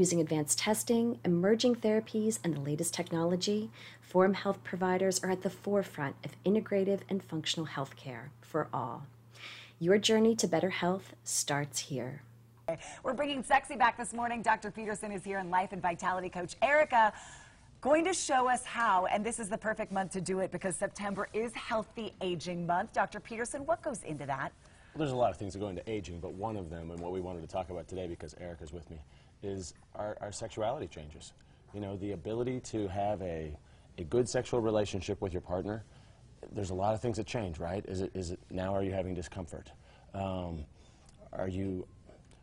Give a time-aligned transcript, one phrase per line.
[0.00, 3.68] Using advanced testing, emerging therapies, and the latest technology,
[4.00, 9.04] Forum Health providers are at the forefront of integrative and functional healthcare for all.
[9.78, 12.22] Your journey to better health starts here.
[13.02, 14.40] We're bringing sexy back this morning.
[14.40, 14.70] Dr.
[14.70, 17.12] Peterson is here and life and vitality coach Erica
[17.82, 20.76] going to show us how, and this is the perfect month to do it because
[20.76, 22.94] September is Healthy Aging Month.
[22.94, 23.20] Dr.
[23.20, 24.50] Peterson, what goes into that?
[24.94, 26.98] Well, there's a lot of things that go into aging, but one of them, and
[27.00, 28.96] what we wanted to talk about today because Erica's with me,
[29.42, 31.32] is our, our sexuality changes.
[31.74, 33.56] You know, the ability to have a
[34.00, 35.84] a good sexual relationship with your partner,
[36.52, 37.84] there's a lot of things that change, right?
[37.86, 39.70] Is it, is it now are you having discomfort?
[40.14, 40.64] Um,
[41.32, 41.86] are you,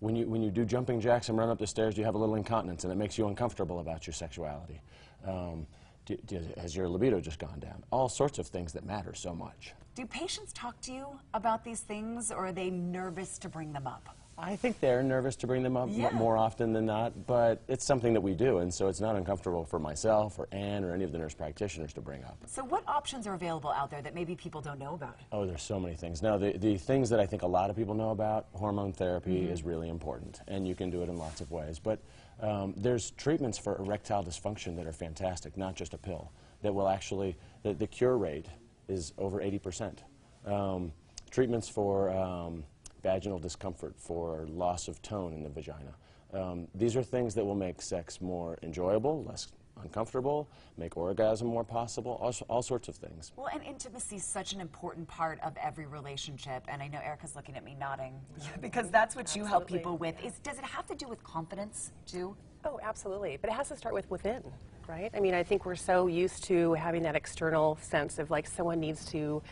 [0.00, 2.14] when you, when you do jumping jacks and run up the stairs, do you have
[2.14, 4.80] a little incontinence and it makes you uncomfortable about your sexuality?
[5.26, 5.66] Um,
[6.04, 7.82] do, do, has your libido just gone down?
[7.90, 9.72] All sorts of things that matter so much.
[9.98, 13.88] Do patients talk to you about these things or are they nervous to bring them
[13.88, 14.14] up?
[14.38, 16.10] I think they're nervous to bring them up Yeah.
[16.10, 19.64] more often than not, but it's something that we do, and so it's not uncomfortable
[19.64, 22.36] for myself or Anne or any of the nurse practitioners to bring up.
[22.46, 25.18] So what options are available out there that maybe people don't know about?
[25.32, 26.22] Oh, there's so many things.
[26.22, 29.50] Now, the, the things that I think a lot of people know about, hormone therapy
[29.50, 31.80] is really important, and you can do it in lots of ways.
[31.80, 31.98] But
[32.40, 36.30] um, there's treatments for erectile dysfunction that are fantastic, not just a pill,
[36.62, 38.46] that will actually, the, the cure rate
[38.88, 39.98] is over 80%.
[40.46, 40.92] Um,
[41.30, 42.64] treatments for um,
[43.02, 45.94] vaginal discomfort, for loss of tone in the vagina.
[46.32, 49.48] Um, these are things that will make sex more enjoyable, less
[49.82, 53.32] uncomfortable, make orgasm more possible, all, all sorts of things.
[53.36, 57.36] Well, and intimacy is such an important part of every relationship, and I know Erica's
[57.36, 58.14] looking at me nodding
[58.60, 60.22] because that's what you help people with.
[60.24, 62.36] Is does it have to do with confidence too?
[62.64, 63.38] Oh, absolutely.
[63.40, 64.42] But it has to start with within,
[64.88, 65.10] right?
[65.14, 68.80] I mean, I think we're so used to having that external sense of like someone
[68.80, 69.42] needs to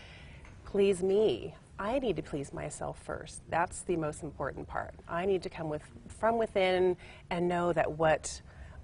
[0.64, 1.54] please me.
[1.78, 3.42] I need to please myself first.
[3.50, 4.94] That's the most important part.
[5.06, 6.97] I need to come with from within
[7.30, 8.41] and know that what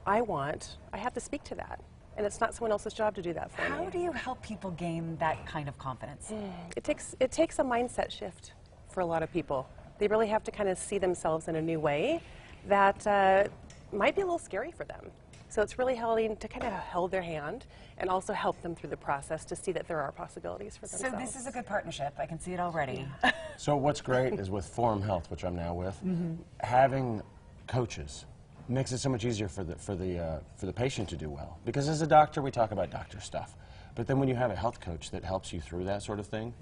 [0.07, 1.81] I want, I have to speak to that.
[2.19, 3.85] And it's not someone else's job to do that for How me.
[3.85, 6.31] How do you help people gain that kind of confidence?
[6.77, 8.53] It takes it takes a mindset shift
[8.91, 9.67] for a lot of people.
[9.99, 12.21] They really have to kind of see themselves in a new way
[12.69, 13.45] that uh,
[13.91, 15.11] might be a little scary for them.
[15.53, 17.67] So it's really helping to kind of hold their hand
[17.99, 20.99] and also help them through the process to see that there are possibilities for them.
[20.99, 22.15] So this is a good partnership.
[22.19, 23.07] I can see it already.
[23.59, 26.35] So what's great is with Forum Health, which I'm now with, Mm-hmm.
[26.61, 27.23] having
[27.69, 28.25] coaches
[28.69, 31.29] makes it so much easier for the for the uh, for the patient to do
[31.29, 31.59] well.
[31.67, 33.55] Because as a doctor, we talk about doctor stuff,
[33.95, 36.27] but then when you have a health coach that helps you through that sort of
[36.27, 36.55] thing,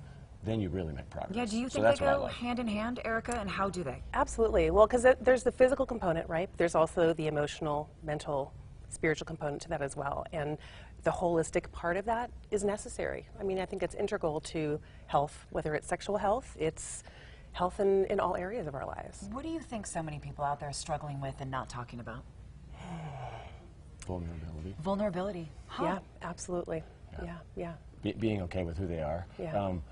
[0.45, 1.37] then you really make progress.
[1.37, 2.33] yeah, do you think that's they go like.
[2.35, 3.39] hand in hand, Erica?
[3.39, 4.03] And how do they?
[4.13, 4.71] Absolutely.
[4.71, 6.51] Well, because there's the physical component, right?
[6.59, 8.53] There's also the emotional, mental,
[8.91, 10.27] spiritual component to that as well.
[10.33, 10.59] And
[11.05, 13.27] the holistic part of that is necessary.
[13.39, 17.03] I mean, I think it's integral to health, whether it's sexual health, it's
[17.53, 19.29] health in, in all areas of our lives.
[19.33, 22.01] What do you think so many people out there are struggling with and not talking
[22.01, 22.23] about?
[24.07, 25.49] Vulnerability, Vulnerability.
[25.67, 25.85] Huh.
[25.85, 26.83] Yeah, absolutely.
[27.23, 27.73] Yeah, yeah.
[28.03, 29.57] Be- being okay with who they are, Yeah.
[29.63, 29.83] um,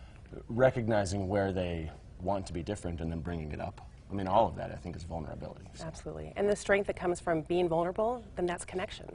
[0.48, 3.80] recognizing where they want to be different, and then bringing it up.
[4.10, 5.66] I mean, all of that I think is vulnerability.
[5.74, 5.84] So.
[5.84, 6.32] Absolutely.
[6.36, 9.06] And the strength that comes from being vulnerable, then that's connection.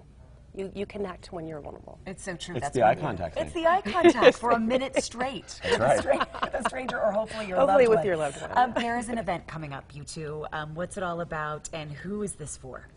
[0.55, 1.97] You, you connect when you're vulnerable.
[2.05, 2.53] It's so true.
[2.55, 5.59] It's That's the eye we- contact It's the eye contact for a minute straight.
[5.67, 5.97] with, right.
[5.97, 8.05] a stranger, with a stranger or hopefully your Hopefully loved with one.
[8.05, 8.51] your loved one.
[8.55, 10.45] Um, there is an event coming up, you two.
[10.53, 12.87] Um, what's it all about and who is this for?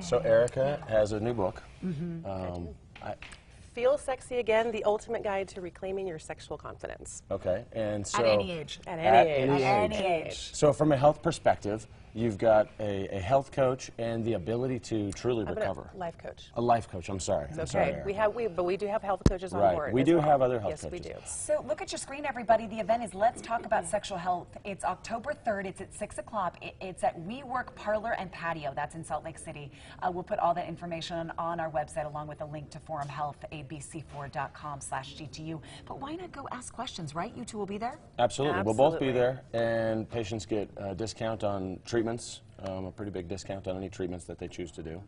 [0.00, 1.62] So Erica has a new book.
[1.84, 2.24] Mm-hmm.
[2.28, 2.68] Um,
[3.02, 3.14] I,
[3.76, 7.22] Feel Sexy Again, the ultimate guide to reclaiming your sexual confidence.
[7.30, 8.80] okay, and so At any age.
[8.86, 9.50] At At any age.
[9.50, 10.50] any At any age.
[10.54, 11.86] So, from a health perspective,
[12.16, 15.90] you've got a, a health coach and the ability to truly I'm gonna- recover.
[15.94, 16.50] Life coach.
[16.56, 17.08] A life coach.
[17.10, 17.46] I'm sorry.
[17.58, 17.90] I'm sorry.
[17.90, 19.92] Okay, we have we, but we do have health coaches on Right, board.
[19.92, 20.24] we do well.
[20.26, 21.12] have other health yes, we coaches.
[21.14, 21.20] do.
[21.26, 22.66] So look at your screen, everybody.
[22.66, 24.48] The event is Let's Talk About Sexual Health.
[24.64, 25.66] It's October 3rd.
[25.66, 26.56] It's at 6 o'clock.
[26.62, 28.72] It- It's at WeWork Parlor and Patio.
[28.74, 29.70] That's in Salt Lake City.
[30.02, 32.78] Uh, we'll put all that information on, on our website along with a link to
[32.80, 35.60] Forum Health, abc4.com slash GTU.
[35.86, 37.32] But why not go ask questions, right?
[37.36, 37.98] You two will be there?
[38.18, 38.58] Absolutely.
[38.58, 38.62] Absolutely.
[38.64, 43.28] We'll both be there, and patients get a discount on treatments, um, a pretty big
[43.28, 45.02] discount on any treatments that they choose to do,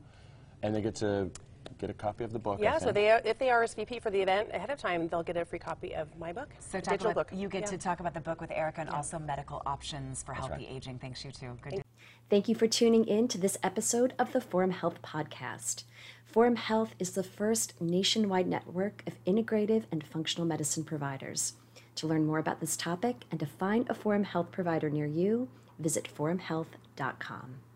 [0.63, 1.31] and they get to
[1.79, 2.59] get a copy of the book.
[2.61, 2.95] Yeah, so think.
[2.95, 5.95] they if they RSVP for the event ahead of time, they'll get a free copy
[5.95, 7.39] of my book, So talk digital about, book.
[7.39, 7.71] you get Yeah.
[7.71, 10.77] to talk about the book with Erica and also medical options for healthy right.
[10.77, 10.99] aging.
[10.99, 11.57] Thanks, you too.
[11.63, 11.83] Good to
[12.31, 15.85] Thank you for tuning in to this episode of the Forum Health Podcast.
[16.27, 21.55] Forum Health is the first nationwide network of integrative and functional medicine providers.
[21.97, 25.49] To learn more about this topic and to find a Forum Health provider near you,
[25.79, 27.68] visit forumhealth.com.